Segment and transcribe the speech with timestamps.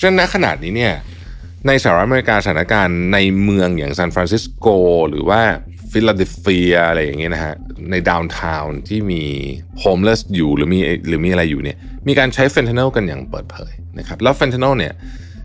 [0.00, 0.94] ฉะนั้นณขณะนี้เนี่ย
[1.66, 4.66] ในสหรัฐอเมริกาสถานการณ์ในเมืองอย่างซานฟรานซิสโก
[5.10, 5.40] หรือว่า
[5.90, 7.54] ฟิลาเดลเฟียอะไรอย่างเงี้ยนะฮะ
[7.90, 9.22] ใน downtown ที่มี
[9.78, 10.78] homeless อยู่หรือมี
[11.08, 11.76] หรือมีอะไรอยู่เนี่ย
[12.08, 14.92] มีการใช้เฟนทานิลกันอย่างเปิดเผยนะครับแล้วเฟนทานิลเนี่ย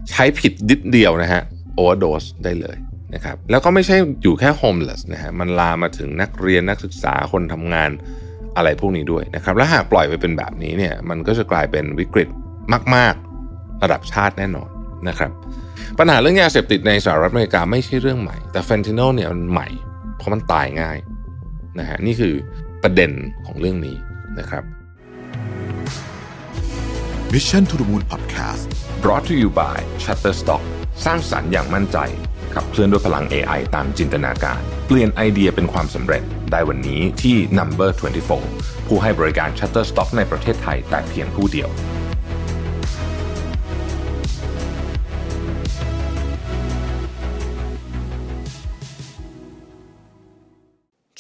[0.10, 1.42] ใช้ผิดนิดเดียวนะฮะ
[1.76, 2.78] overdose ได้เลย
[3.14, 7.90] นะครับแล้วก็ไม่ใช่อยู่แค่ homeless นะฮะมันลามมาถึงนักเรียนนักศึกษาคนทำงาน
[8.58, 12.30] อะไรพวกนี้ด้วยนะครับและหากปล่อยไปเป็นแบบนี้เนี่ยมันก็จะกลายเป็นวิกฤต
[12.96, 13.31] มาก ๆ
[13.84, 14.70] ระดับชาติแน่นอน
[15.08, 15.32] นะครับ
[16.00, 19.68] ปัญหาเรื่องยาเสพติดในสหรัฐอเมริกาไม่ใช่เรื่องใหม่ แต่เฟนทินอลเนี่ยมันใหม่
[20.18, 20.98] เพราะมันตายง่าย
[21.80, 22.34] นะฮะนี่คือ
[22.84, 23.12] ประเด็น
[23.46, 23.96] ของเรื่องนี้
[24.40, 24.64] นะครับ
[27.34, 28.64] Mission to the Moon Podcast
[29.04, 30.64] brought to you by Shutterstock
[31.06, 31.98] สร้างสรรค์อย่างมั่นใจ
[32.54, 37.90] ขับเคลื่อนด้วยพลัง AI ตามจินตนาการ เปลี่ยนไอเดียเป็นความสำเร็จได้วันนี้ที่ Number
[38.40, 41.70] 24 ผู้ให้บริการ Shutterstock ในประเทศไทยแต่เพียงผู้เดียว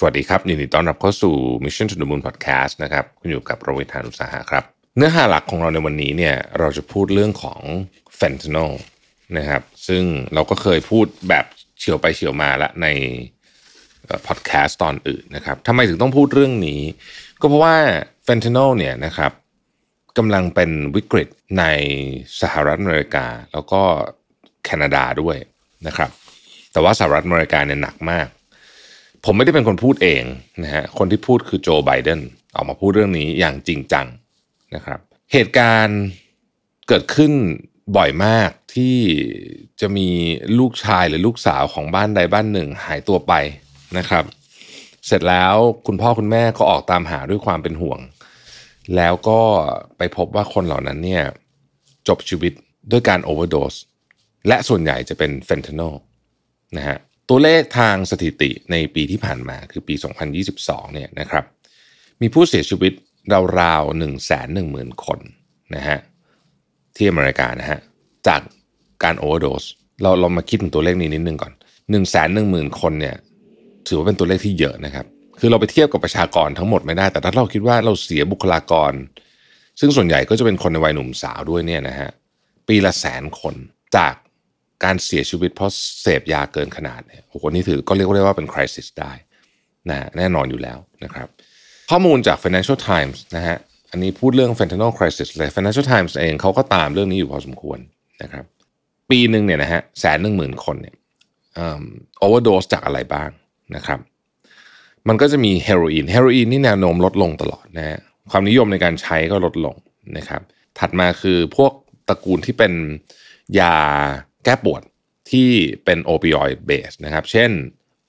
[0.03, 4.63] สวัสดีครับ ยินดีต้อนรับเข้าสู่ Mission to the Moon Podcast นะครับ คุณอยู่กับโรวิทานุสาหะครับ
[4.97, 7.61] เนื้อหาหลักของเราในวันนี้เนี่ยเราจะพูดเรื่องของ
[8.19, 8.71] fentanyl
[9.37, 11.45] นะครับซึ่งเราก็เคยพูดแบบ
[11.79, 12.87] เฉียวไปเฉียวมาละใน
[14.27, 16.81] พอดแคสต์ตอนอื่นนะครับทำไมถึงต้องพูดเรื่องนี้
[17.41, 17.75] ก็เพราะว่า
[18.23, 19.31] เฟนทนอลเนี่ยนะครับ
[20.17, 21.27] กำลังเป็นวิกฤต
[21.59, 21.63] ใน
[22.41, 23.81] สหรัฐอเมริกา แล้วก็
[24.65, 25.37] แคนาดาด้วย
[25.87, 26.09] นะครับ
[26.71, 28.27] แต่ว่าสหรัฐอเมริกาเนี่ยหนักมาก
[29.25, 30.23] ผมไม่ได้เป็นคนพูดเอง
[30.63, 32.19] นะฮะคนที่พูดคือโจไบเดน
[32.55, 34.07] ออกมาพูดเรื่องนี้อย่างจริงจัง
[34.75, 34.99] นะครับ
[35.33, 36.01] เหตุการณ์
[36.87, 37.31] เกิดขึ้น
[37.97, 38.97] บ่อยมากที่
[39.81, 40.07] จะมี
[40.59, 43.33] ลูกชายหรือลูกสาวของบ้านใดบ้านหนึ่งหายตัวไป
[43.97, 44.23] นะครับ
[45.07, 45.55] เสร็จแล้ว
[45.87, 47.99] คุณพ่อคุณแม่ก็ออกตามหาด้วยความเป็นห่วง
[48.95, 49.41] แล้วก็
[49.97, 51.23] ไปพบว่าคนเหล่านั้นเนี่ย
[52.07, 52.53] จบชีวิต
[52.91, 53.75] ด้วยการโอเวอร์โดส
[54.47, 55.95] และส่วนใหญ่จะเป็นเฟนทานอล
[56.77, 56.97] นะฮะ
[57.33, 59.95] ตัวเลขทางสถิติในปีที่ผ่านมาคือปี
[60.43, 61.43] 2022 เนี่ยนะครับ
[62.21, 62.93] มีผู้เสียชีวิต
[63.59, 64.07] ราวๆ 1 1 0 0
[64.77, 65.19] 0 0 คน
[65.75, 65.97] นะฮะ
[66.95, 67.79] ที่อเมริกานะฮะ
[68.27, 68.41] จาก
[69.03, 69.63] การโอเวอร์โดส
[70.01, 73.15] เราเรามาคิดถึงตัวเลขนี้นิดนึงก่อน1นึ่งแสนหนึ่งหมื่นคนเนี่ย
[73.87, 75.05] ถือว่าเป็นตัวเลขที่เยอะนะครับ
[75.39, 78.93] คือเราไปเทียบกับประชากรทั้งหมดไม่ได้ แต่ถ้าเราคิดว่าเราเสียบุคลากร
[79.79, 82.09] ซึ่งส่วนใหญ่ก็จะเป็นคนในวัยหนุ่มสาวด้วยเนี่ยนะฮะ
[82.67, 83.55] ปีละแสนคน
[83.97, 84.13] จาก
[84.83, 85.71] การเสียชีวิตเพราะ
[86.01, 89.13] เสพยาเกินขนาดเนี่ยโอ้โหนี่ถือก็เรียกได้ว่าเป็นคริสิสได้
[89.89, 91.27] นะแน่นอนอยู่แล้วนะครับ
[91.89, 93.57] ข้อมูลจาก Financial Times นะฮะ
[93.91, 97.79] อันนี้พูดเรื่อง fentanyl crisis เลย Financial Times เองเขาก็ตามเรื่องนี้อยู่พอสมควร
[98.21, 98.45] นะครับ
[99.09, 100.95] ปีหนึ่งเนี่ยนะฮะแสนหนึ่งหมื่นคนเนี่ย
[102.19, 103.29] โอเวอร์โดสจากอะไรบ้าง
[103.75, 103.99] นะครับ
[105.07, 107.99] มันก็จะมีเฮโรอีนเฮโรอีนนี่แนวโน้มลดลงตลอดนะฮะ
[108.31, 109.75] ความนิยมในการใช้ก็ลดลง
[110.17, 110.41] นะครับ
[110.79, 111.71] ถัดมาคือพวก
[112.07, 112.73] ตระกูลที่เป็น
[113.59, 113.75] ยา
[114.43, 114.81] แก้ปวด
[115.31, 115.49] ที่
[115.85, 117.51] เป็นโอปิออยด์เบสนะครับ เช่น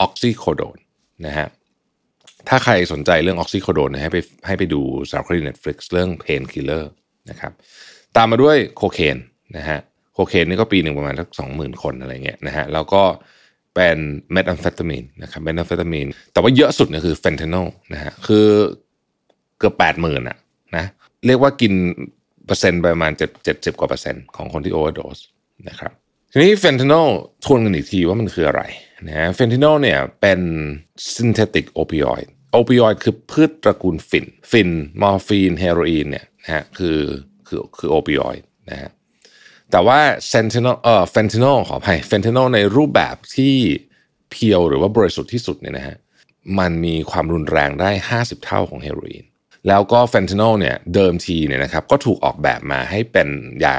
[0.01, 0.79] ออกซิโคโดน
[1.27, 1.49] นะฮะ
[2.49, 6.85] ถ้าใครสนใจเรื่องออกซิโคโดนให้ไปให้ไปดูสารคดี Netflix เรื่อง Pain Killer
[7.31, 7.53] นะครับ
[8.17, 9.19] ตามมาด้วยโคเคน
[9.57, 9.79] นะฮะ
[10.15, 13.03] โคเคนนี่ก็ปีหนึ่งประมาณสักสองหมื่นคนอะไรเงี้ยนะฮะแล้วก็
[13.75, 13.99] เป็น
[14.33, 18.47] เมทแอมเฟตามีนนะครับเมทแอมเฟตามีนแต่ว่าเยอะสุดเนี่ยคือเฟนทานิลนะฮะคือ
[19.59, 20.37] เกือบแปดหมื่นอะ
[20.77, 20.85] นะ
[21.27, 21.73] เรียกว่ากิน
[22.47, 25.19] เปอร์เซ็นต์ประมาณเจ็ดเจ็ดสิบกว่าเปอร์เซ็นต์ของคนที่ overdose
[25.69, 25.93] นะครับ
[26.35, 27.09] ทีนี้เฟนทานิล
[27.45, 28.63] ทวนกันอีกทีว่ามันคืออะไร
[29.09, 30.41] นะเฟนทานิลเนี่ยเป็น
[31.15, 34.71] synthetic opioid opioid คือพืชตระกูลฝิ่นฝิ่น
[35.03, 36.99] มอร์ฟีนเฮโรอีนเนี่ยนะฮะคือ
[37.47, 38.91] คือคือ opioid นะฮะ
[39.71, 39.99] แต่ว่า
[40.29, 43.55] เซนเทนอลเอ่อเฟนทานิลขออภัยเฟนทานิลในรูปแบบที่
[44.31, 45.97] pure หรือว่าบริสุทธิ์ที่สุดเนี่ยนะฮะ
[46.59, 47.91] มันมีความรุนแรงได้
[48.21, 49.25] 50 เท่าของเฮโรอีน
[49.69, 53.29] แล้วก็เฟนทานิลเนี่ยเดิมทีเนี่ยนะครับก็ถูกออกแบบมาให้เป็น
[53.65, 53.77] ยา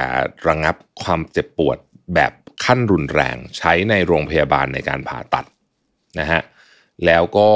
[0.48, 1.78] ระงับความเจ็บปวด
[2.14, 2.32] แบบ
[2.64, 5.44] ขั้นรุนแรงใช้ในโรงพยาบาลในการผ่าตัด
[6.20, 6.42] นะฮะ
[7.06, 7.48] แล้วก็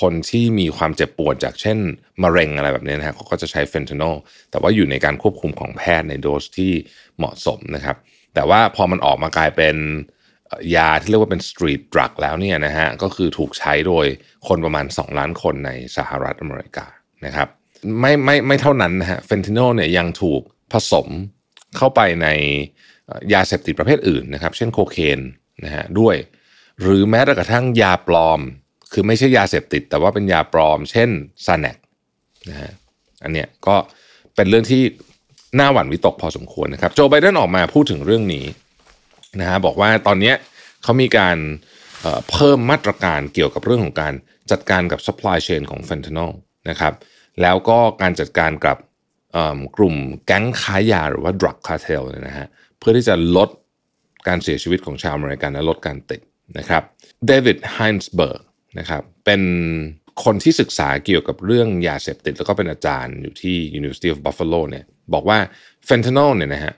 [0.00, 1.78] คนที่มีความเจ็บปวดจากเช่น
[2.22, 4.16] มะเร็งอะไรแบบนี้นะฮะเขาก็จะใช้เฟนทานอล
[4.50, 6.72] แต่ว่าอยู่ในการควบคุมของแพทย์ในโดสที่
[7.18, 7.96] เหมาะสมนะครับ
[8.34, 9.76] แต่ว่าพอมันออกมากลายเป็น
[10.76, 14.06] ยาที่เรียกว่าเป็นสตรีทดรักแล้วเนี่ยนะฮะก็คือถูกใช้โดย
[14.48, 16.86] คนประมาณ 2 ล้านคนในสหรัฐอเมริกา
[17.26, 17.48] นะครับ
[18.00, 20.42] ไม่ไม่ไม่เท่านั้นนะฮะเฟนทานอลเนี่ยยังถูก
[20.72, 21.08] ผสม
[21.76, 22.28] เข้าไปใน
[23.34, 25.20] ยาเสพติดประเภทอื่นนะครับ เช่นโคเคน
[25.64, 26.16] นะฮะด้วย
[26.80, 28.40] หรือแม้กระทั่งยาปลอม
[28.92, 31.10] คือไม่ใช่ยาเสพติด แต่ว่าเป็นยาปลอม เช่น
[31.46, 31.76] ซาแนก
[32.50, 32.70] นะฮะ
[33.22, 33.76] อันเนี้ยก็
[34.34, 34.82] เป็นเรื่องที่
[35.58, 38.44] น่าหวั่นวิตกพอสมควรนะครับ โจไบเดนออกมาพูดถึงเรื่องนี้
[39.40, 40.32] นะฮะบอกว่าตอนนี้
[40.82, 41.36] เขามีการ
[42.30, 44.14] เพิ่มมาตรการเกี่ยวกับเรื่องของการ
[44.50, 46.32] จัดการกับ supply chain ของ fentanyl
[46.70, 46.94] นะครับ
[47.42, 48.76] แล้วก็การจัดการกับ
[49.76, 49.96] กลุ่ม
[50.26, 52.46] แก๊งค้ายาหรือว่า drug cartel นะฮะ
[52.82, 53.48] เพื่อที่จะลด
[54.28, 56.20] การเสียชีวิตของชาวอเมริกันและลดการติด
[56.58, 56.82] นะครับ
[57.26, 58.42] เดวิดไฮนส์เบิร์ก
[58.78, 59.42] นะครับเป็น
[60.24, 64.84] คนที่ศึกษาเกี่ยวกับเรื่องยาเสพติด แล้วก็เป็นอาจารย์อยู่ที่ University of Buffalo เนี่ย
[65.14, 65.38] บอกว่า
[65.88, 66.74] fentanyl เนี่ยนะฮะ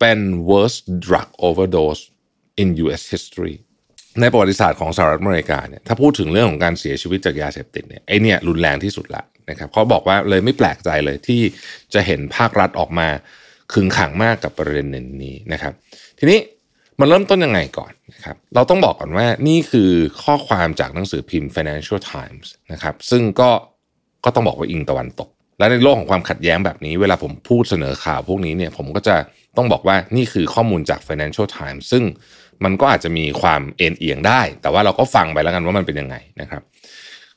[0.00, 0.18] เป็น
[0.50, 2.02] worst drug overdose
[2.62, 3.54] in US history
[4.20, 11.40] ในประวัติศาสตร์ของสหรัฐอเมริกาเนี่ยถ้าพูดถึงเรื่องของการเสียชีวิตจากยาเสพติดเนี่ยไอเนี่ยรุนแรงที่สุดละนะครับเขาบอกว่าเลยไม่แปลกใจเลยที่
[11.94, 13.08] จะเห็นภาครัฐออกมา
[13.72, 14.86] ขึงขังมากกับประเด็น
[15.24, 15.72] นี้นะครับ
[16.18, 16.38] ทีนี้
[17.00, 19.90] มันเริ่มต้นยังไงก่อนนะครับ เราต้องบอกก่อนว่านี่คือ
[20.22, 23.50] ข้อความจากหนังสือพิมพ์ Financial Times นะครับ ซึ่งก็
[24.24, 25.28] ก็ต้องบอกว่าอิงตะวันตก
[25.58, 29.16] และในโลกของความขัดแย้งแบบนี้เวลาผมพูดเสนอข่าวพวกนี้เนี่ยผมก็จะ
[29.56, 32.04] ต้องบอกว่านี่คือข้อมูลจาก Financial Times ซึ่ง
[32.64, 36.62] มันก็อาจจะมีความเอ็นเอียงได้ แต่ว่าเราก็ฟังไปแล้วกันว่ามันเป็นยังไงนะครับ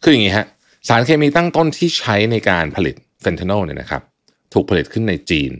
[0.03, 0.45] คืออย่างนี้ฮะ
[0.87, 4.01] สารเคมีตั้งต้นที่ใช้ในการผลิตเฟนทานอลเนี่ยนะครับ
[4.53, 5.51] ถูกผลิตขึ้นในจีน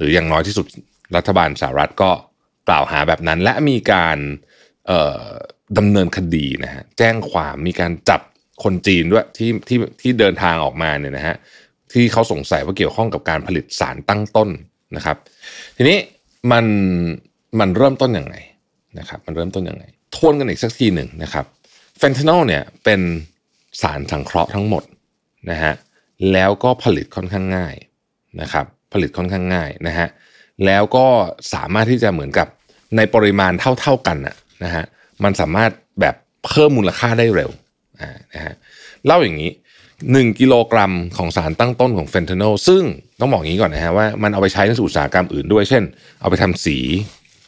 [0.00, 0.66] หรืออย่างน้อยที่สุด
[1.16, 2.10] รัฐบาลสหรัฐก็
[2.68, 4.18] กล่าวหาแบบนั้น และมีการ
[5.78, 8.20] ดำเนินคดีนะฮะแจ้งความมีการจับ
[8.62, 11.36] คนจีนด้วยที่ที่ที่เดินทางออกมาเนี่ยนะฮะ
[11.92, 14.48] ที่เขาสงสัยว่าเกี่ยวข้องกับการผลิตสารตั้งต้น
[14.96, 15.16] นะครับ
[15.76, 15.98] ทีนี้
[16.52, 16.64] มัน
[17.60, 18.36] มันเริ่มต้นยังไง
[18.98, 21.44] นะครับ มันเริ่มต้นยังไงทวนกันอีกสักทีหนึ่งนะครับ
[21.98, 23.00] เฟนทานอลเนี่ยเป็น
[23.82, 24.82] สารสังเคราะห์ทั้งหมด
[25.50, 25.72] นะฮะ
[26.32, 27.74] แล้วก็ผลิตค่อนข้างง่าย
[28.40, 30.08] นะครับ ผลิตค่อนข้างง่ายนะฮะ
[30.66, 31.06] แล้วก็
[31.54, 32.46] สามารถที่จะเหมือนกับ
[32.96, 34.16] ในปริมาณเท่าๆกัน
[34.64, 34.84] นะฮะ
[35.24, 35.70] มันสามารถ
[36.00, 36.14] แบบ
[36.46, 37.50] เพิ่มมูลค่าได้เร็ว
[38.34, 38.54] นะฮะ
[39.06, 39.50] เล่าอย่างนี้
[39.96, 42.82] 1 กิโลกรัมของสารตั้งต้นของเฟนทานอลซึ่ง
[43.20, 45.82] ต้องบอกงี้ก่อนนะฮะว่ามันเอาไปใช้ในอุตสาหกรรมอื่นด้วย เช่น
[46.20, 46.76] เอาไปทำสี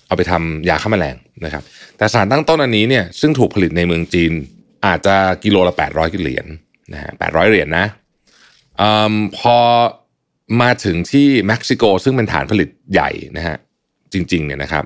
[0.07, 1.63] เอาไปทำยาฆ่าแมลงนะครับ
[1.97, 4.33] แต่สารตั้งต้นอันนี้เนี่ยซึ่งถูกผลิตในเมืองจีน
[4.87, 6.47] อาจจะกิโลละ 800เหรียญ
[6.93, 7.87] นะฮะ800เหรียญนะ
[8.81, 8.83] อ
[9.39, 9.57] พอ
[10.61, 13.57] มาถึงที่เม็กซิโกซึ่งเป็นฐานผลิตใหญ่นะฮะ
[14.13, 14.85] จริงๆเนี่ยนะครับ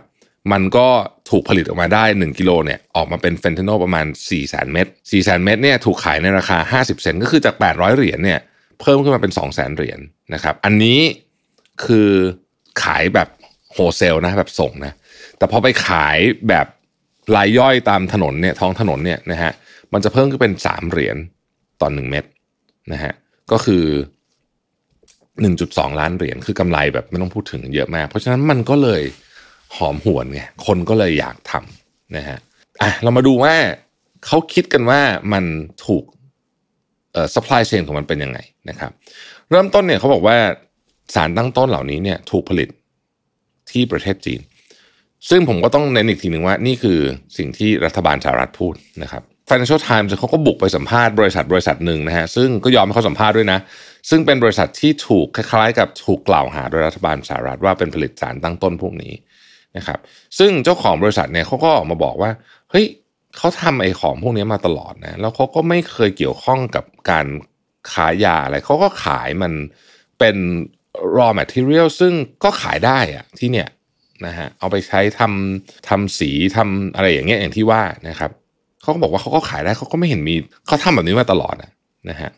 [0.52, 0.88] มันก็
[1.30, 8.40] ถูกผลิตออกมาได้ 1 กิโลเนี่ยออกมาเป็นเฟนทานอลประมาณ 4 0 0 0 0เม็ด4 0 0 0 0เม็ดเนี่ยถูกขายในราคา 50 เซนก็คือจาก 800 เหรียญเนี่ย
[8.80, 10.00] เพิ่มขึ้นมาเป็น 2 0 0 0 0 0 เหรียญ
[10.34, 11.00] นะครับอันนี้
[11.84, 12.10] คือ
[12.82, 13.28] ขายแบบ
[13.72, 14.92] โฮเซลนะแบบส่งนะ
[15.38, 16.18] แต่พอไปขาย
[16.48, 16.66] แบบ
[17.36, 19.52] รายย่อยตามถนนเนี่ยท้องถนนเนี่ยนะฮะ
[19.92, 21.16] มันจะเพิ่มขึ้นเป็นสามเหรียญ
[21.80, 22.24] ต่อหนึ่งเม็ด
[22.92, 23.12] นะฮะ
[23.52, 23.84] ก็คือ
[25.44, 29.02] 1.2 ล้านเหรียญคือกำไรแบบไม่ต้องพูดถึงเยอะมาก เพราะฉะนั้นมันก็เลย
[29.76, 32.38] หอมหวนไงคนก็เลยอยากทำนะฮะ
[32.82, 33.54] อะเรามาดูว่า
[34.26, 35.00] เขาคิดกันว่า
[35.32, 35.44] มัน
[35.86, 36.04] ถูก
[37.12, 38.38] เอ่อ supply chain ของมันเป็นยังไง
[38.68, 38.90] นะครับ
[39.50, 40.36] เริ่มต้นเนี่ยเขาบอกว่า
[41.14, 42.68] สารตั้งต้นเหล่านี้เนี่ยถูกผลิต
[43.70, 44.40] ที่ประเทศจีน
[45.28, 46.98] ซึ่งผมก็ต้องเน้นอีกทีหนึ่งว่านี่คือ
[47.36, 53.58] สิ่งที่รัฐบาลสหรัฐพูดนะครับ Financial Times เขาก็บุกไปสัมภาษณ์บริษัทบริษัทหนึ่งนะฮะซึ่งก็ยอมให้เขาสัมภาษณ์ด้วยนะ
[54.10, 59.12] ซึ่งเป็นบริษัทที่ถูกคล้ายๆ กับถูกกล่าวหาโดยรัฐบาลสหรัฐว่าเป็นผลิตสารตั้งต้นพวกนี้
[59.76, 59.98] นะครับ
[60.38, 62.30] ซึ่งเจ้าของบริษัทเนี่ยเขาก็ออกมาบอกว่า
[62.70, 62.86] เฮ้ย
[63.36, 67.26] เขาทำไอ้ของพวกนี้มาตลอดนะแล้วเขาก็ไม่เคยเกี่ยวข้องกับการ
[67.92, 69.52] ขายยาอะไรเขาก็ขายมัน
[70.18, 70.36] เป็น
[71.16, 72.12] raw material ซึ่ง
[72.44, 73.68] ก็ขายได้อะที่เนี่ย
[74.26, 78.30] นะฮะเอาไปใช้ทำทำสีทำอะไรอย่างเงี้ยอย่างที่ว่านะครับ
[78.86, 80.34] เขาก็บอกว่าเขาก็ขายได้เขาก็ไม่เห็นมี
[80.66, 81.54] เขาทำแบบนี้มาตลอด
[82.10, 82.30] นะฮะ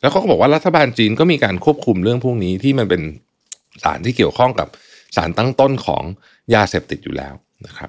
[0.00, 3.02] แล้วเขาก็บอกว่ารัฐบาลจีนก็มีการควบคุมเรื่องพวกนี้ที่มันเป็น
[3.82, 4.68] สารที่เกี่ยวข้องกับ
[5.16, 6.02] สารตั้งต้นของ
[6.54, 7.34] ยาเสพติดอยู่แล้ว
[7.66, 7.88] นะครับ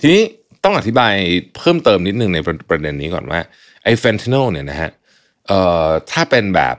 [0.00, 0.22] ทีนี้
[0.64, 1.14] ต้องอธิบาย
[1.56, 3.40] เพิ่มเติมนิดนึงในประเด็นนี้ก่อนว่า
[3.84, 4.90] ไอ้เฟนทานอลเนี่ยนะฮะ
[5.46, 6.76] เอ่อถ้าเป็นแบบ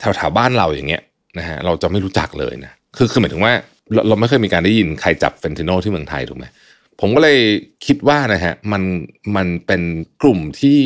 [0.00, 1.02] แถวๆบ้านเราอย่างเงี้ย
[1.38, 3.52] นะฮะเราจะไม่รู้จักเลยนะคือคือหมายถึงว่า
[3.92, 6.46] เราเราไม่เคยมีการได้ยินใครจับเฟนทานิลที่เมืองไทยถูกไหม
[7.00, 7.40] ผมก็เลย
[7.86, 8.82] คิดว่านะฮะมัน
[9.36, 9.82] มันเป็น
[10.22, 10.78] กลุ่มที่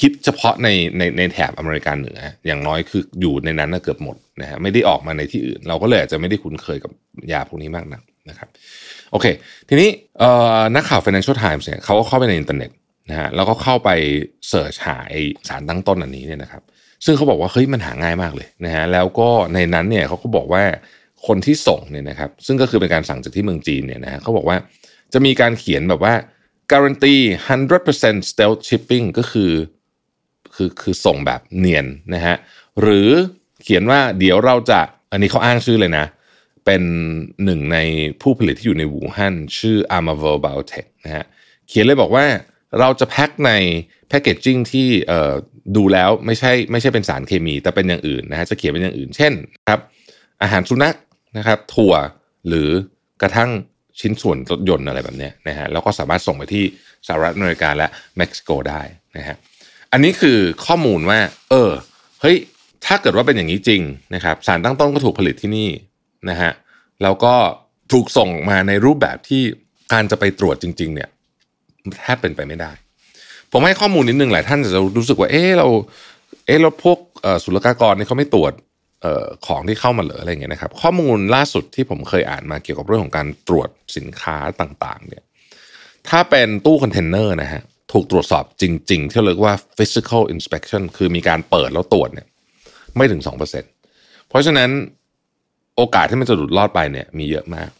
[0.00, 0.68] ฮิตเฉพาะใน
[0.98, 6.92] ในในแถบอเมริกาเหนือ อย่างน้อยคืออยู่ในนั้นเกือบหมดนะฮะไม่ได้ออกมาในที่อื่น เราก็เลยอาจจะไม่ได้คุ้นเคยกับ
[7.32, 8.48] ยาพวกนี้มากนักนะครับ
[9.12, 9.26] โอเค
[9.68, 9.88] ทีนี้
[10.74, 12.70] นักข่าว Financial Times เนี่ยเขาก็เข้าไปในอินเทอร์เน็ต
[13.10, 13.90] นะฮะแล้วก็เข้าไป
[14.48, 14.98] search หา
[15.48, 16.62] สารตั้งต้นอันนี้เนี่ยนะครับ
[17.04, 20.62] ซึ่งเขาบอกว่าเฮ้ยมันหาง่ายมากเลยนะฮะแล้วก็ในนั้นเนี่ยเขาก็บอกว่า
[21.26, 24.56] คนที่ส่งเนี่ยนะครับ ซึ่งก็คือเป็นการสั่งจากที่เมืองจีนเนี่ยนะฮะเขาบอกว่า
[25.12, 26.14] จะมีการเขียนแบบว่า
[26.72, 27.14] การันตี
[27.72, 29.52] 100% stealth shipping ก็คือ
[30.54, 32.36] คือคือส่งแบบเนียนนะฮะ
[32.80, 33.08] หรือ
[33.62, 34.80] เขียนว่าเดี๋ยวเราจะ
[35.12, 36.06] อันนี้เขาอ้างชื่อเลยนะ
[36.64, 36.82] เป็น
[37.44, 37.78] หนึ่งใน
[38.20, 41.24] ผู้ผลิตที่อยู่ในหูฮั่นชื่อ a r m a v e r Biotech นะฮะ
[41.68, 42.26] เขียนเลยบอกว่า
[42.80, 43.52] เราจะแพ็คใน
[44.08, 44.88] แพคเกจจิ้งที่
[45.76, 49.32] ดูแล้วไม่ใช่ไม่ใช่เป็นสารเคมี แต่เป็นอย่างอื่นนะฮะจะเขียนเป็นอย่างอื่น เช่น
[49.68, 49.80] ครับ
[50.42, 50.96] อาหารสุนัข
[51.38, 51.94] นะครับถั่ว
[52.48, 52.68] หรือ
[53.22, 53.50] กระทั่ง
[54.00, 56.64] ชิ้นส่วนรถยนต์อะไรแบบนี้นะฮะแล้วก็สามารถส่งไปที่
[57.06, 57.86] สหรัฐอเมริกาและ
[58.16, 58.82] เม็กซิโกได้
[59.16, 59.36] นะฮะ
[59.92, 61.18] อันนี้คือข้อมูลว่า
[61.50, 61.70] เออ
[62.20, 62.36] เฮ้ย
[62.86, 63.82] ถ้าเกิดว่าเป็นอย่างนี้จริง
[64.14, 65.68] นะครับสารตั้งต้นก็ถูกผลิตที่นี่
[66.30, 66.52] นะฮะ
[67.02, 67.34] แล้วก็
[67.92, 69.42] ถูกส่งมาในรูปแบบที่
[69.92, 71.08] การจะไปตรวจจริง ๆ เนี่ย
[72.02, 72.70] แทบเป็นไปไม่ได้
[73.52, 75.66] ผมให้ข้อมูลนิดนึงหลายท่านจะรู้สึกว่าเออเรา
[76.46, 76.98] เออเราพวก
[77.44, 78.52] ศุลกากรนี่เขาไม่ตรวจ
[79.46, 85.22] ของที่เข้ามาเหรออะไรเงี้ยนะครับ ข้อมูลล่าสุดที่ผมเคยอ่านมาเกี่ยวกับเรื่องของการตรวจสินค้าต่างๆ เนี่ย
[86.08, 92.26] ถ้าเป็นตู้คอนเทนเนอร์นะฮะถูกตรวจสอบจริง ๆ ที่เรียกว่า physical inspection คือมีการเปิดแล้วตรวจเนี่ย
[92.96, 94.70] ไม่ถึง 2%เพราะฉะนั้น
[95.76, 97.70] โอกาสที่มันจะหลุดรอดไปเนี่ยมีเยอะมาก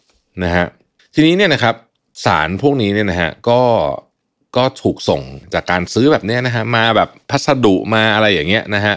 [0.45, 0.67] นะฮะ
[1.15, 1.75] ทีนี้เนี่ยนะครับ
[2.25, 3.61] สารพวกนี้เนี่ยนะฮะก็
[4.57, 5.23] ก็ถูกส่ง
[5.55, 8.95] จากการซื้อแบบนี้นะฮะมาแบบพัสดุมาอะไรอย่างเงี้ยนะฮะ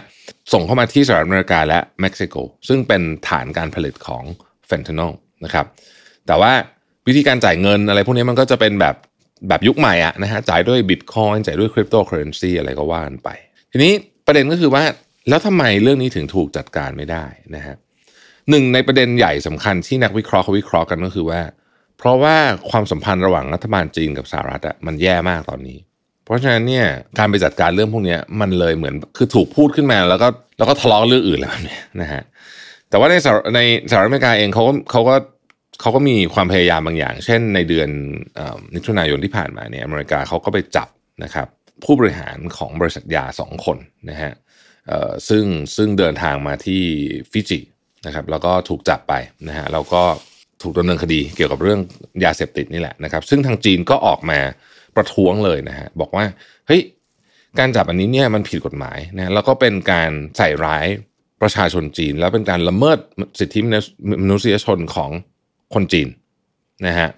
[0.52, 2.36] ส่งเข้ามาที่สหรัฐอเมริกาและเม็กซิโก
[2.68, 4.24] ซึ่งเป็นฐานการผลิตของ
[4.66, 5.12] เฟนทานิล
[5.44, 5.66] นะครับ
[6.26, 6.52] แต่ว่า
[7.06, 8.96] วิธีการจ่ายเงินอะไรพวกนี้มันก็จะเป็นแบบ
[9.48, 13.28] แบบยุคใหม่อะนะฮะจ่ายด้วยบิตคอยน์จ่ายด้วยคริปโตเคอเรนซีอะไรก็ว่ากันไป
[13.72, 13.92] ทีนี้
[14.26, 14.82] ประเด็นก็คือว่า
[15.28, 17.24] แล้วทำไมเรื่องนี้ถึงถูกจัดการไม่ได้
[17.56, 17.76] นะฮะ
[18.50, 21.40] หนึ่งในประเด็นใหญ่สำคัญที่นักวิเคราะห์เขาวิเคราะห์กันก็คือว่า
[21.98, 22.36] เพราะว่า
[22.70, 25.78] ความสัมพันธ์ระหว่างรัฐบาลจีนกับสหรัฐอะมันแย่มากตอนนี้
[26.28, 26.86] เพราะฉะนั้นเนี่ย
[27.18, 32.22] การไปจัดการเรื่องพวกนี้มันเลยเหมือนคือถูกพูดขึ้นมาแล้วก็แล้วก็ทะเลาะเรื่องอื่นแล้วเนี่ยนะฮะ
[32.90, 33.14] แต่ว่าใน
[33.54, 35.14] ในสหรัฐอเมริกาเองเขาก็เขาก็
[35.80, 37.88] เขาก็มีความพยายามบางอย่าง เช่นในเดือน
[38.74, 40.88] มิถุนายนที่ผ่านมาเนี่ยอเมริกาเขาก็ไปจับ
[41.24, 41.46] นะครับ
[41.84, 43.78] ผู้บริหารของบริษัทยาสองคน
[44.10, 44.32] นะฮะ
[45.28, 45.44] ซึ่ง
[45.76, 46.82] ซึ่งเดินทางมาที่
[47.32, 47.58] ฟิจิ
[48.06, 49.14] นะครับแล้วก็ถูกจับไป
[49.48, 50.02] นะฮะแล้วก็
[50.62, 51.80] ถูกดำเนินคดีเกี่ยวกับเรื่อง
[52.24, 54.40] ยาเสพติดนี่แหละนะครับ ซึ่งทางจีนก็ออกมา
[54.98, 56.24] ประท้วงเลยนะฮะบอกว่า
[56.66, 56.82] เฮ้ย
[57.58, 60.86] การจับอันนี้เนี่ยมันผิดกฎหมายนะแล้วก็เป็นการใส่ร้าย
[61.42, 62.98] ประชาชนจีน แล้วเป็นการละเมิด
[63.40, 63.60] สิทธิ
[64.22, 65.10] มนุษยชนของ
[65.74, 66.08] คนจีน
[66.86, 67.08] นะฮะ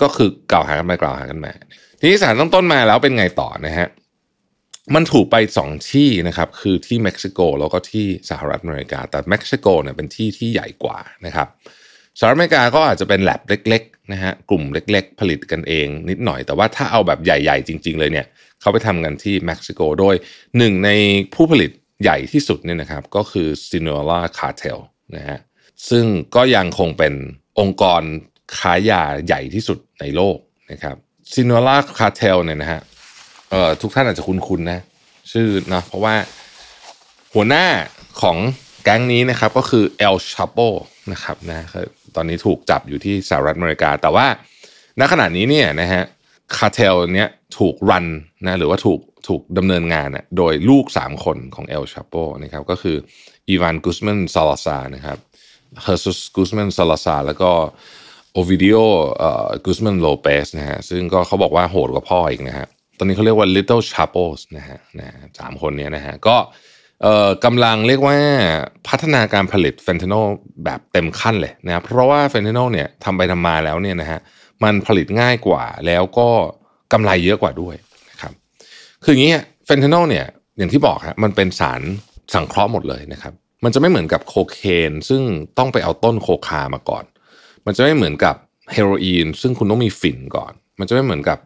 [0.00, 1.52] ก็คือกล่าวหากันไปกล่าวหากันมา
[2.00, 3.86] ทีนี้สารต้นต้นมาแล้วเป็นไงต่อนะฮะ
[4.94, 11.48] มันถูกไปสองที่นะครับคือที่เม็กซิโกแล้วก็ที่สหรัฐอเมริกา แต่เม็กซิโกเนี่ยเป็นที่ที่ใหญ่กว่านะครับ
[12.18, 18.26] สหรัฐอเมริกาก็อาจจะเป็นแลบเล็กๆนะฮะกลุ่มเล็ก ๆ ผลิตกันเองนิดหน่อย แต่ว่าถ้าเอาแบบใหญ่ ๆ จริง ๆ เลยเนี่ย
[18.60, 20.14] เขาไปทำกันที่เม็กซิโกโดย
[20.58, 20.90] หนึ่งใน
[21.34, 21.70] ผู้ผลิต
[22.02, 24.78] ใหญ่ที่สุดเนี่ยนะครับก็คือ Sinaloa Cartel
[25.16, 25.38] นะฮะ
[25.88, 26.04] ซึ่ง
[26.36, 27.14] ก็ยังคงเป็น
[27.60, 28.02] องค์กร
[28.58, 30.38] ค้ายาใหญ่ที่สุดในโลก
[30.72, 30.96] นะครับ
[31.32, 32.80] Sinaloa Cartel เนี่ยนะฮะ
[33.50, 34.80] เอ่อทุกท่านอาจจะคุ้นๆนะ
[35.32, 36.14] ชื่อนะเพราะว่า
[37.34, 37.66] หัวหน้า
[38.22, 38.36] ของ
[38.84, 40.58] แก๊งนี้นะครับก็คือเอลชาโป
[41.12, 41.68] นะครับนะ
[42.16, 44.26] ตอนนี้ถูกจับอยู่ที่สหรัฐอเมริกา แต่ว่า
[45.00, 46.02] ณขณะนี้เนี่ยนะฮะ
[46.56, 48.06] คาเทลเนี้ยถูก run
[48.44, 52.96] นะหรือว่าถูกถูกดำเนินงานโดยลูก 3 คนของเอลชาโปนะครับก็คือ
[53.48, 55.18] อีวานกุสแมนซาลาซานะครับ
[55.82, 57.50] เฮอร์ซุสกุสแมนซาลาซาแล้วก็
[58.32, 58.76] โอวิดิโอ
[59.18, 62.66] เอ่อกุสแมนโลเปสนะฮะซึ่งก็เขาบอกว่าโหดกว่าพ่ออีกนะฮะ
[62.98, 65.08] ตอนนี้เขาเรียกว่า Little Chapos นะฮะนะ
[65.38, 68.16] สามคนนี้นะฮะก็เกำลังเรียกว่า
[68.88, 70.26] พัฒนาการผลิตเฟนทานิล
[70.64, 74.20] แบบเต็มขั้นเลยนะครับเพราะว่าเฟนทานิลเนี่ยทำไปทำมาแล้วเนี่ยนะฮะ
[74.64, 76.28] มันผลิตง่ายกว่าแล้วก็
[76.92, 77.74] กำไรเยอะกว่าด้วย
[78.10, 78.32] นะครับ
[79.02, 79.34] คืออย่างนี้
[79.66, 80.26] เฟนทานอลเนี่ย
[80.58, 81.80] อย่างที่บอกฮะมันเป็นสาร
[82.34, 83.32] สังเคราะห์หมดเลยนะครับ
[83.64, 84.60] มันจะไม่เหมือนกับโคเค
[84.90, 85.22] นซึ่ง
[85.58, 87.04] ต้องไปเอาต้นโคคามาก่อน
[87.66, 88.34] มันจะไม่เหมือนกับ
[88.72, 91.38] เฮโรอีนซึ่งคุณต้องมีฝิ่นก่อน มันจะไม่เหมือนกับ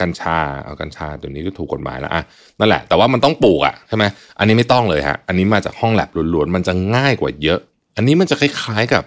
[0.00, 2.22] กัญชาเอากัญชาตัวนี้ก็ถูกกฎหมายแล้วอะ
[2.58, 4.04] นั่นแหละ แต่ว่ามันต้องปลูกอะใช่ไหม
[4.38, 7.60] อันนี้ไม่ต้องเลยฮะอันนี้มาจากห้องแลบล้วนๆมันจะง่ายกว่าเยอะ
[7.96, 9.04] อันนี้มันจะคล้ายๆกับ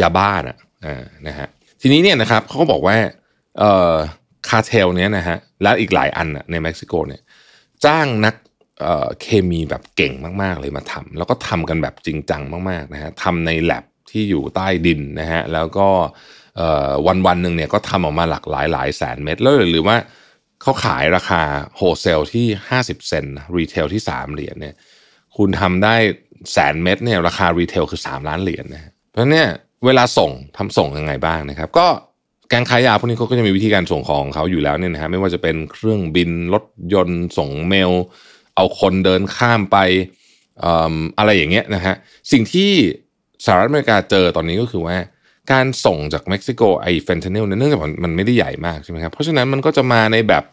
[0.00, 1.48] ยาบ้านะอ่านะฮะ
[1.80, 2.96] ทีนี้เนี่ยนะครับเขาก็บอกว่า
[3.58, 3.94] เอ่อ
[4.48, 7.22] คาเทลเนี้ยนะฮะและอีกหลายอันในเม็กซิโกเนี่ย
[7.84, 8.34] จ้างนัก
[8.80, 15.88] เอ่อเคมีแบบเก่งมากๆเลยมาทำแล้วก็ทำกันแบบจริงจังมากๆนะฮะทำในแล็บที่อยู่ใต้ดินนะฮะแล้วก็
[17.06, 19.96] วันวันหนึ่งเนี่ยก็ทำออกมาหลากหลายหลายแสนเม็ดแล้วหรือว่า
[20.62, 21.42] เขาขายราคา
[21.76, 22.46] wholesale ที่
[22.78, 23.24] 50 เซนต์
[23.56, 24.74] retail ที่ 3 เหรียญเนี่ย
[25.36, 25.94] คุณทำได้
[26.52, 29.46] แสนเม็ดเนี่ยราคา retail คือ 3 ล้านเหรียญนะเพราะเนี่ย
[29.86, 31.86] เวลาส่งทำส่งยังไงบ้างนะครับ ก็
[32.50, 37.92] แก๊งขายยาพวกนี้เขาก็จะมีวิธีการส่งของเขาอยู่แล้วเนี่ยนะฮะไม่ว่าจะเป็นเครื่องบินรถยนต์ส่งเมล
[38.56, 39.76] เอาคนเดินข้ามไป
[41.18, 41.94] อะไรอย่างเงี้ยนะฮะ
[42.32, 42.70] สิ่งที่
[43.44, 44.96] สหรัฐอเมริกาเจอตอนนี้ก็คือว่า
[45.52, 50.44] การส่งจากเม็กซิโกไอ้เฟนทานิลเนี่ยเนื่องจากมันไม่ได้ใหญ่มากใช่ไหมครับ เพราะฉะนั้นมันก็จะมาในแบบ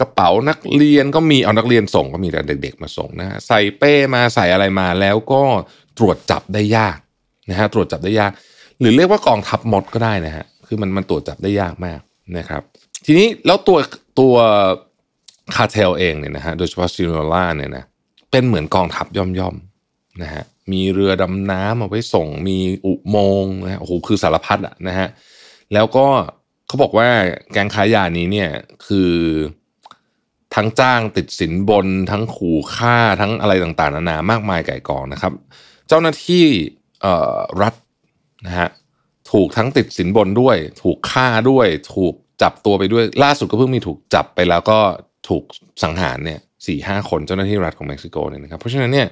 [0.00, 5.42] กระเป๋านักเรียนก็มีเอานักเรียนส่งก็มีแต่เด็ก ๆ มาส่งนะฮะใส่เป้มาใส่อะไรมาแล้วก็
[5.98, 6.98] ตรวจจับได้ยาก
[7.50, 8.32] นะฮะตรวจจับได้ยาก
[8.80, 12.00] หรือเรียกว่ากองทัพมดก็ได้นะฮะคือมันมันตรวจจับได้ยากมาก
[12.38, 12.62] นะครับ
[13.06, 13.78] ทีนี้แล้วตัว
[14.20, 14.34] ตัว
[15.54, 17.84] คาเทลเองเนี่ยนะฮะโดยเฉพาะซิโนล่าเนี่ยนะ
[18.30, 19.73] เป็นเหมือนกองทัพย่อมๆ
[20.22, 25.08] นะฮะมีเรือดำน้ำเอาไว้ส่ง มีอุโมงค์นะฮะโอ้โหคือสารพัดอะนะฮะ
[25.74, 26.06] แล้วก็
[26.66, 27.08] เขาบอกว่า
[27.52, 28.50] แก๊งค้ายานี้เนี่ย
[28.86, 29.12] คือ
[30.54, 35.32] ทั้งจ้างติดสินบน ทั้งขู่ฆ่าทั้งอะไรต่างๆนานามากมายไก่กองนะครับ
[35.88, 36.44] เจ้าหน้าที่
[37.62, 37.74] รัฐ
[38.46, 38.68] นะฮะ
[39.32, 44.78] ถูกทั้งติดสินบนด้วย ถูกฆ่าด้วย ถูกจับตัวไปด้วย ล่าสุดก็เพิ่งมีถูกจับไปแล้วก็
[45.28, 45.42] ถูก
[45.82, 49.08] สังหารเนี่ยสี่ห้าคนเจ้าหน้าที่รัฐของเม็กซิโกเนี่ยนะครับ เพราะฉะนั้นเนี่ย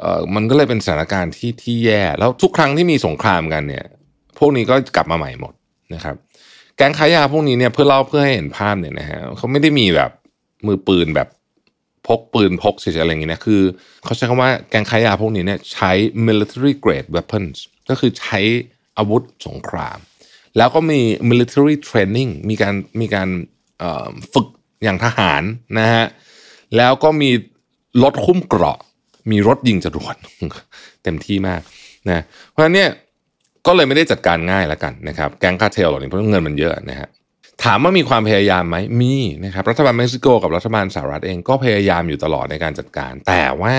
[0.00, 3.84] เอ่อมันก็เลยเป็นสถานการณ์ที่ที่แย่ แล้วทุกครั้งที่มีสงครามกันเนี่ย
[4.38, 5.54] พวกนี้ก็กลับมาใหม่หมด
[5.94, 6.16] นะครับ
[6.76, 10.10] แก๊งค้ายาพวกนี้เนี่ยเพื่อเล่าเพื่อให้เห็นภาพเนี่ยนะฮะเขาไม่ได้มีแบบ
[10.66, 11.28] มือปืนแบบ
[12.06, 13.62] พกปืนพกเฉยๆอะไรอย่างเงี้ยนะคือ
[14.04, 15.92] เขาใช้คำว่าแก๊งค้ายาพวกนี้เนี่ยใช้
[16.26, 17.56] military grade weapons
[17.88, 18.38] ก็คือใช้
[18.98, 19.98] อาวุธสงคราม
[20.56, 21.00] แล้วก็มี
[21.30, 23.28] military training มีการมีการ
[24.32, 24.46] ฝึก
[24.84, 25.42] อย่างทหาร
[25.78, 26.06] นะฮะ
[26.76, 27.30] แล้วก็มี
[28.02, 28.78] รถคุ้มเกราะ
[29.30, 30.16] มีรถยิงจรวด
[31.04, 31.60] เต็มที่มาก
[32.08, 32.90] นะเพราะฉะนั้นเนี่ย
[33.66, 37.08] ก็เลยไม่ได้จัดการง่ายแล้วกันนะครับแก๊งคาเทลเหล่านี้เพราะเงินมันเยอะนะฮะ
[37.64, 39.14] ถามว่ามีความพยายามไหมมี
[39.44, 43.74] นะครับรัฐบาลเม็กซิโกกับรัฐบาลสหรัฐเองก็พยายามอยู่ตลอดในการจัดการ แต่ว่า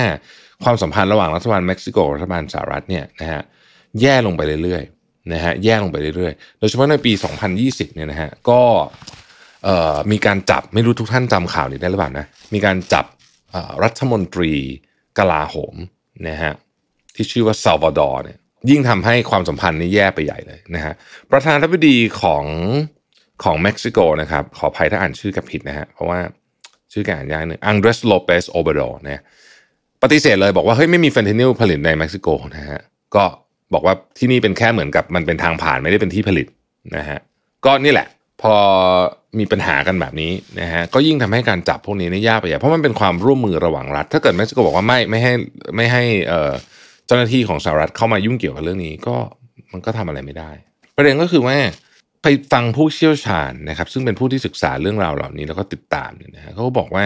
[0.63, 3.41] ความสัมพันธ์ระหว่างรัฐบาลเม็กซิโกกับรัฐบาลสหรัฐเนี่ยนะฮะ
[4.01, 7.11] แย่ลงไปเรื่อยๆนะฮะแย่ลงไปเรื่อยๆ โดยเฉพาะในปี
[7.53, 8.61] 2020เนี่ยนะฮะก็
[9.63, 13.05] เอ่อมีการจับไม่รู้ทุกท่านจำข่าวนี้ได้หรือเปล่านะมีการจับ
[13.83, 14.53] รัฐมนตรี
[15.17, 15.75] กลาโหม
[16.27, 16.53] นะฮะ
[17.15, 18.37] ที่ชื่อว่าซาวาดอร์เนี่ย
[18.69, 20.93] ยิ่งทำให้ความสัมพันธ์นี้แย่ไปใหญ่เลยนะฮะ
[21.31, 22.45] ประธานาธิบดีของ
[23.43, 26.19] ของเม็กซิโกนะครับขออภัยถ้าอ่านชื่อกับผิดนะฮะเพราะว่า
[26.91, 29.21] ชื่อแกอ่านยากหนึ่งอังเดรสโลเปสโอเบโดเนี่ย
[30.03, 32.81] ปฏิเสธเลยบอกว่าเฮ้ยไม่มีเฟนทานิลผลิตในเม็กซิโกนะฮะ
[33.15, 33.23] ก็
[33.73, 36.47] บอกว่าที่นี่เป็นแค่เหมือนกับมันเป็นทางผ่านไม่ได้เป็นที่ผลิต
[36.97, 37.19] นะฮะ
[37.65, 38.07] ก็นี่แหละ
[38.41, 38.55] พอ
[39.39, 45.33] มีปัญหากันแบบนี้นะฮะก็ยิ่งทำให้การจับพวกนี้นี่ยากไปใหญ่เพราะมันเป็นความร่วมมือระหว่างรัฐ ถ้าเกิดเม็กซิโกบอกว่าไม่ไม่ให้
[45.75, 46.03] ไม่ให้
[47.07, 49.15] เจ้าหน้าที่ของสหรัฐเข้ามายุ่งเกี่ยวกับเรื่องนี้ก็
[49.71, 50.51] มันก็ทำอะไรไม่ได้
[50.95, 51.57] ประเด็นก็คือว่า
[52.23, 57.05] ไปฟังผู้เชี่ยวชาญนะครับ ซึ่งเป็นผู้ที่ศึกษาเรื่องราวเหล่านี้แล้วก็ติดตามเนี่ยนะฮะเขาบอกว่า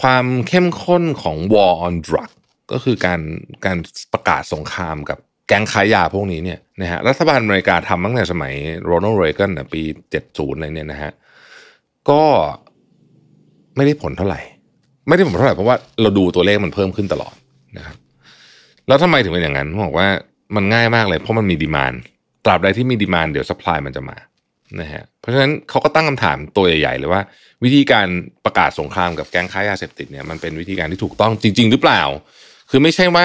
[0.00, 2.30] ความเข้มข้นของ war on drug
[2.72, 3.20] ก็คือการ
[3.66, 3.78] การ
[4.12, 9.82] ประกาศสงครามกับแก๊งค้ายาพวกนี้เนี่ยนะฮะรัฐบาลอเมริกาทำตั้งแต่สมัยโรนัลด์เรเกนปี
[10.20, 11.12] 70อะไรเนี่ยนะฮะ
[12.10, 12.22] ก็
[13.76, 14.40] ไม่ได้ผลเท่าไหร่
[15.08, 17.34] ไม่ได้ผลเท่าไหร่เพราะว่าเราดูตัวเลขมันเพิ่มขึ้นตลอด
[17.76, 17.96] นะครับ
[18.88, 20.08] แล้วทำไมถึงเป็นอย่างนั้นผมบอกว่า
[20.56, 21.92] มันง่ายมากเลย เพราะมันมีดีมาน
[22.44, 24.16] ตราบใดที่มีดีมานเดี๋ยวสป라이มันจะมา
[24.80, 27.22] นะฮะเพราะฉะนั้นเขาก็ตั้งคำถามตัวใหญ่ๆเลยว่า
[27.64, 28.06] วิธีการ
[28.44, 32.02] ประกาศสงครามกับแก๊งค้ายาเสพติดเนี่ยมันเป็นวิธีการที่ถูกต้องจริง ๆ หรือเปล่า
[32.70, 33.24] คือไม่ใช่ว่า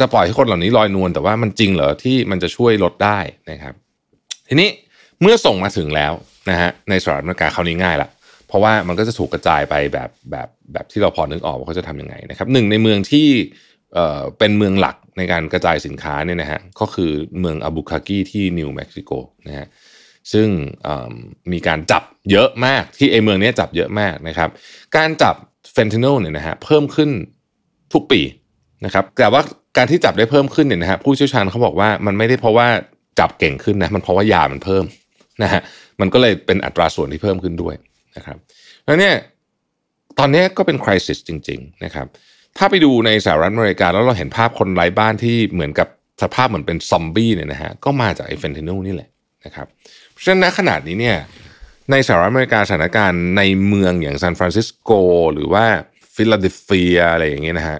[0.00, 3.18] จะปล่อยให้คนเหล่านี้ลอยนวลแต่ว่ามันจริงเหรอที่มันจะช่วยลดได้
[3.50, 3.74] นะครับ
[4.48, 4.68] ทีนี้
[5.20, 6.12] เมื่อส่งมาถึงแล้ว
[6.50, 8.08] นะฮะในสหรัฐอเมริกาคราวนี้ง่ายละ
[8.48, 13.28] เพราะว่ามันก็จะถูกกระจายไปแบบแบบแบบที่เราพอนึกออกว่าเขาจะทำยังไงนะครับหนึ่งในเมืองที่
[13.94, 19.10] เอ่อเป็นเมืองหลักในการกระจายสินค้าเนี่ยนะฮะก็คือเมืองอาบูคากีที่นิวเม็กซิโก
[19.46, 19.66] นะฮะ
[20.32, 20.48] ซึ่ง
[21.52, 24.50] มีการจับเยอะมากที่ไอเมืองนี้จับเยอะมากนะครับ
[24.96, 25.34] การจับ
[25.72, 27.10] เฟนทานิลเนี่ยนะฮะเพิ่มขึ้น
[27.92, 28.20] ทุกปี
[28.84, 29.42] นะครับแต่ว่า
[29.76, 32.68] การที่จับได้เพิ่มขึ้นเนี่ยนะฮะผู้เชี่ยวชาญเขาบอกว่ามันไม่ได้เพราะว่า
[33.18, 34.84] จับเก่งขึ้นนะมันเพราะว่ายามันเพิ่ม
[35.42, 35.60] นะฮะ
[36.00, 37.74] มันก็เลยเป็นอัตราส่วนที่เพิ่มขึ้นด้วย
[38.16, 38.36] นะครับ
[38.84, 39.14] แล้วเนี่ย
[40.18, 42.06] ตอนนี้ก็เป็น crisis จริง ๆ นะครับ
[42.58, 45.88] ถ้าไปดูในสหรัฐอเมริกาแล้วเราเห็นภาพคนไร้บ้านที่เหมือนกับ
[46.22, 49.08] สภาพเหมือนเป็นซอมบี้เนี่ยนะฮะก็มาจากไอ้เฟนทานิลนี่แหละ
[49.44, 49.66] นะครับ
[50.10, 51.16] เพราะฉะนั้นณขณะนี้เนี่ย
[51.90, 54.90] ในสหรัฐอเมริกาสถานการณ์ในเมืองอย่างซานฟรานซิสโก
[55.34, 55.64] หรือว่า
[56.14, 57.78] ฟิลาเดลเฟียอะไรอย่างเงี้ยนะฮะ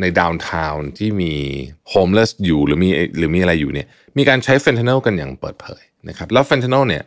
[0.00, 1.32] ใน downtown ที่มี
[1.88, 3.86] homeless อยู่หรือมีหรือมีอะไรอยู่เนี่ย
[4.18, 7.02] มีการใช้เฟนทานิลกันอย่างเปิดเผยนะครับแล้วเฟนทานิลเนี่ย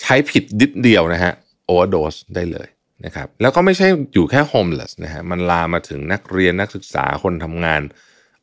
[0.00, 1.32] ใช้ผิดนิดเดียวนะฮะ
[1.66, 2.68] overdose ได้เลย
[3.04, 7.82] นะครับแล้วก็ไม่ใช่อยู่แค่ homeless นะฮะมันลามมาถึงนักเรียนนักศึกษาคนทำงาน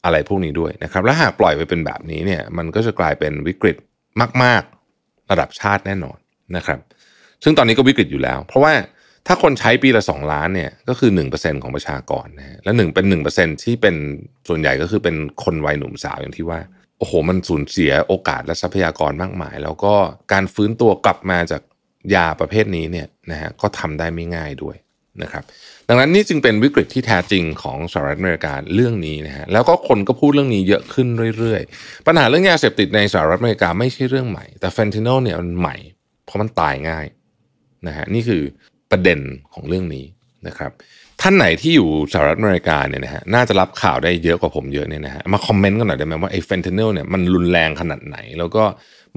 [0.04, 3.78] อะไรพวกนี้ด้วยนะครับและหากปล่อยไปเป็นแบบนี้เนี่ยมันก็จะกลายเป็นวิกฤต
[4.44, 4.62] มาก
[4.98, 6.18] ๆ ระดับชาติแน่นอน
[6.56, 6.80] นะครับ
[7.44, 8.74] ซึ่งตอนนี้ก็วิกฤตอยู่แล้ว เพราะว่า
[9.28, 13.96] ถ้าคนใช้ปีละ 2 ล้านเนี่ยก็คือ 1%ของประชากรนะฮะและหนึ่งเป็น 1%ที่เป็น
[14.48, 16.60] ส่วนใหญ่ก็คือเป็นคนวัยหนุ่มสาวอย่างที่ว่า
[17.00, 19.94] โอ้โห มันสูญเสียโอกาสและทรัพยากรมากมาย แล้วก็
[20.34, 21.62] การฟื้นตัวกลับมาจาก
[22.16, 24.76] ยาประเภทนี้เนี่ยนะฮะก็ทำได้ไม่ง่ายด้วย
[25.24, 25.44] นะครับ
[25.88, 35.76] ดังนั้นนี่จึงเป็นวิกฤตที่แท้จริงของสหรัฐอเมริกาเรื่องนี้นะฮะแล้วก็คนก็พูดเรื่องนี้เยอะขึ้นเรื่อยๆ ปัญหาเรื่องยาเสพติดในสหรัฐอเมริกาไม่ใช่เรื่องใหม่ แต่เฟนทานิลเนี่ยมันใหม่
[36.26, 37.06] เพราะมันตายง่าย
[37.88, 38.44] นะฮะนี่คือ
[38.92, 39.20] ประเด็น
[39.54, 40.06] ของเรื่องนี้
[40.48, 40.72] นะครับ
[41.22, 48.64] ท่านไหนที่อยู่สหรัฐอเมริกาเนี่ยนะฮะน่าจะรับข่าวได้เยอะกว่าผมเยอะเนี่ยนะฮะมาคอมเมนต์กันหน่อยได้ไหมว่าไอ้เฟนทานิลเนี่ยมันรุนแรงขนาดไหน แล้วก็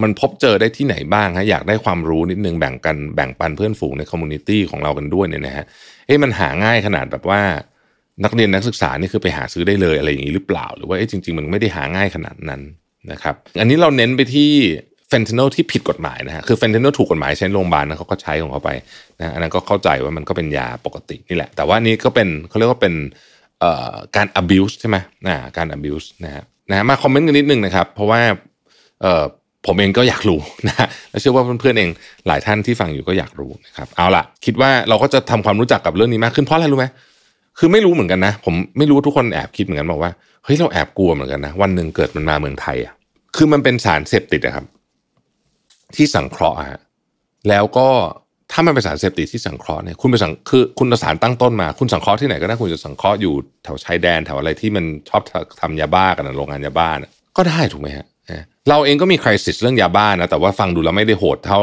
[0.02, 5.64] มันพบเจอได้ที่ไหนบ้างฮะอยากได้ความรู้นิดนึงแบ่งกันแบ่งปันเพื่อนฝูงใน community ของเรากันด้วยเนี่ยนะฮะ
[6.06, 7.40] เอ้มันหาง่ายขนาดแบบว่า
[8.24, 12.61] นักเรียนนักศึกษานี่คือไปหาซื้อได้เลยอะไรอย่างนี้หรือเปล่า หรือว่าเอ้จริง ๆ มันไม่ได้หาง่ายขนาดนั้น
[13.12, 14.50] นะครับ อันนี้เราเน้นไปที่
[15.11, 18.70] เฟนเทนอลที่ผิดกฎหมายนะฮะคือเฟนเทนอลถูกกฎหมายใช้โรงพยาบาลนะเขาก็ใช้ของเขาไป
[19.20, 22.94] นะอันนั้นก็เข้าใจว่ามันก็เป็นยาปกตินี่แหละ แต่ว่านี้ก็เป็นเขาเรียกว่าเป็น
[23.61, 24.96] เอ่อการ abuse ใช่ไหม
[25.27, 28.20] นะการ abuse นะฮะนะมาคอมเมนต์กันนิดนึงนะครับ เพราะว่า
[29.66, 31.90] ผมเองก็อยากรู้นะและเชื่อว่าเพื่อนๆเอง
[32.27, 36.87] หลายท่านที่ฟังอยู่ก็อยากรู้นะครับเอาล่ะ คิดว่าเราก็จะทำความรู้จักกับเรื่องนี้มากขึ้นเพราะอะไรรู้ไหม
[37.59, 40.11] คือไม่รู้เหมือนกันนะ ผมไม่รู้ทุกคนแอบคิดเหมือนกันบอกว่า
[40.44, 42.92] เฮ้ยเราแอบกลัวเหมือนกันนะวันหนึ่งเกิดมันมาเมืองไทยอะ
[43.37, 44.66] คือมันเป็นสารเสพติดนะครับ
[45.96, 46.81] ที่สังเคราะห์ฮะ
[47.48, 47.88] แล้วก็
[48.53, 55.22] ถ้ามันเป็นสารเสพติดที่สังเคราะห์เนี่ยคุณไปสังคือคุณสารตั้งต้นมา คุณสังเคราะห์ที่ไหนก็ได้คุณจะสังเคราะห์อยู่แถวชายแดนแถวอะไรที่มันชอบ
[55.61, 58.07] ทำยาบ้ากันโรงงานยาบ้านะก็ได้ถูกไหมฮะ
[58.68, 61.61] เราเองก็มีคริสิสเรื่องยาบ้านะแต่ว่าฟังดูแล้วไม่ได้โหดเท่า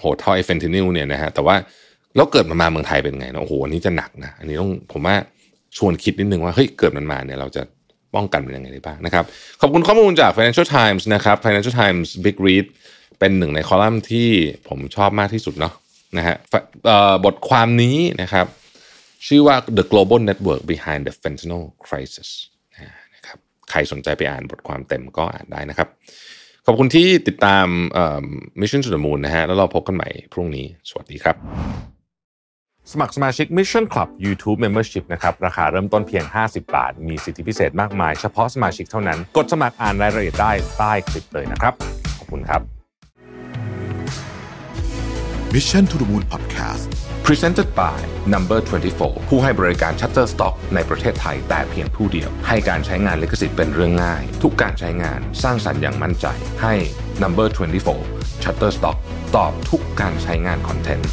[0.00, 1.56] โหดเท่าไอเฟนทินิลเนี่ยนะฮะแต่ว่า
[2.16, 5.16] แล้วเกิดมันมาเมืองไทยเป็นไงนะโอ้โหอันนี้จะหนักนะอันนี้ต้องผมว่า
[5.76, 7.62] ชวนคิดนิดนึงว่าเฮ้ยเกิดมันมาเนี่ยเราจะ
[8.14, 9.24] ป้องกันมันยังไงได้บ้างนะครับ
[9.60, 12.66] ขอบคุณข้อมูลจาก Financial Times นะครับ Financial Times Big Read
[13.18, 14.28] เป็นหนึ่งในคอลัมน์ที่
[14.68, 15.74] ผมชอบมากที่สุดเนาะ
[16.16, 16.36] นะฮะ
[17.24, 18.46] บทความนี้นะครับ
[19.26, 22.30] ชื่อว่า The Global Network Behind the Fentanyl Crisis
[23.14, 23.38] นะครับ
[23.70, 25.88] ใครสนใจไปอ่านบทความเต็มก็อ่านได้นะครับ
[26.66, 27.66] ขอบคุณที่ติดตาม
[28.60, 31.93] Mission to the Moon นะฮะแล้วเราพบกันใหม่พรุ่งนี้ สวัสดีครับ
[32.92, 41.74] สมัครสมาชิก Mission Club YouTube Membership นะครับ ราคาเริ่มต้นเพียง 50 บาท มีสิทธิพิเศษมากมาย เฉพาะสมาชิกเท่านั้น กดสมัครอ่านรายละเอียดได้ใต้คลิปเลยนะครับ
[42.18, 42.60] ขอบคุณครับ
[45.54, 46.84] Mission to the Moon Podcast
[47.26, 47.98] Presented by
[48.34, 48.60] Number
[48.94, 56.26] 24 ผู้ให้บริการ Shutterstock ในประเทศไทยแต่เพียงผู้เดียว ให้การใช้งานลิขสิทธิ์เป็นเรื่องง่าย ทุกการใช้งานสร้างสรรค์อย่างมั่นใจ
[56.62, 56.74] ให้
[57.22, 57.48] Number
[57.94, 58.96] 24 Shutterstock
[59.36, 61.10] ตอบทุกการใช้งานคอนเทนต์